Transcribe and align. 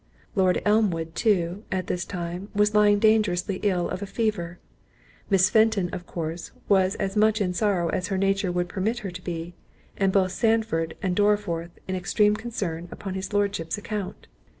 Lord 0.33 0.63
Elmwood 0.65 1.13
too, 1.13 1.63
at 1.71 1.85
this 1.85 2.05
time 2.05 2.49
was 2.55 2.73
lying 2.73 2.97
dangerously 2.97 3.59
ill 3.61 3.87
of 3.87 4.01
a 4.01 4.07
fever; 4.07 4.57
Miss 5.29 5.51
Fenton 5.51 5.93
of 5.93 6.07
course 6.07 6.49
was 6.67 6.95
as 6.95 7.15
much 7.15 7.39
in 7.39 7.53
sorrow 7.53 7.87
as 7.89 8.07
her 8.07 8.17
nature 8.17 8.51
would 8.51 8.67
permit 8.67 8.97
her 9.05 9.11
to 9.11 9.21
be, 9.21 9.53
and 9.95 10.11
both 10.11 10.31
Sandford 10.31 10.97
and 11.03 11.15
Dorriforth 11.15 11.77
in 11.87 11.95
extreme 11.95 12.35
concern 12.35 12.87
upon 12.91 13.13
his 13.13 13.31
Lordship's 13.31 13.77
account. 13.77 14.25